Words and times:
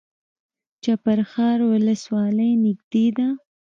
چپرهار 0.83 1.57
ولسوالۍ 1.71 2.51
نږدې 2.65 3.05
ده؟ 3.17 3.27